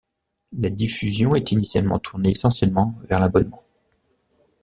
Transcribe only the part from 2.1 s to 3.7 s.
essentiellement vers l'abonnement.